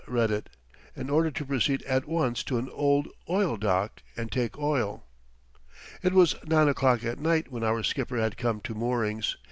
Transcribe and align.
read 0.07 0.31
it 0.31 0.49
an 0.95 1.11
order 1.11 1.29
to 1.29 1.45
proceed 1.45 1.83
at 1.83 2.07
once 2.07 2.41
to 2.43 2.57
an 2.57 2.67
oil 3.29 3.55
dock 3.55 4.01
and 4.17 4.31
take 4.31 4.57
oil. 4.57 5.05
It 6.01 6.11
was 6.11 6.33
nine 6.43 6.67
o'clock 6.67 7.03
at 7.05 7.19
night 7.19 7.51
when 7.51 7.63
our 7.63 7.83
skipper 7.83 8.17
had 8.17 8.35
come 8.35 8.61
to 8.61 8.73
moorings. 8.73 9.37